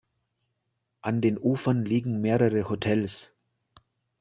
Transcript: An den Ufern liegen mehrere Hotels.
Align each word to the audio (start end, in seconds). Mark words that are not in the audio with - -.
An 1.03 1.21
den 1.21 1.37
Ufern 1.37 1.85
liegen 1.85 2.21
mehrere 2.21 2.67
Hotels. 2.69 3.35